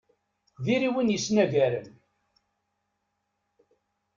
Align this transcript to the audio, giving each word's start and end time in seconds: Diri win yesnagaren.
Diri 0.63 0.89
win 0.93 1.11
yesnagaren. 1.13 1.87